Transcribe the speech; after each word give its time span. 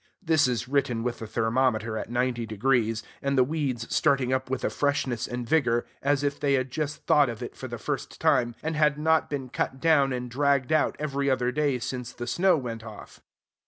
(This 0.19 0.47
is 0.47 0.67
written 0.67 1.03
with 1.03 1.19
the 1.19 1.27
thermometer 1.27 1.95
at 1.95 2.09
ninety 2.09 2.47
degrees, 2.47 3.03
and 3.21 3.37
the 3.37 3.43
weeds 3.43 3.85
starting 3.95 4.33
up 4.33 4.49
with 4.49 4.63
a 4.63 4.71
freshness 4.71 5.27
and 5.27 5.47
vigor, 5.47 5.85
as 6.01 6.23
if 6.23 6.39
they 6.39 6.53
had 6.53 6.71
just 6.71 7.05
thought 7.05 7.29
of 7.29 7.43
it 7.43 7.55
for 7.55 7.67
the 7.67 7.77
first 7.77 8.19
time, 8.19 8.55
and 8.63 8.75
had 8.75 8.97
not 8.97 9.29
been 9.29 9.47
cut 9.49 9.79
down 9.79 10.11
and 10.11 10.31
dragged 10.31 10.71
out 10.71 10.95
every 10.97 11.29
other 11.29 11.51
day 11.51 11.77
since 11.77 12.13
the 12.13 12.25
snow 12.25 12.57
went 12.57 12.83
off.) 12.83 13.21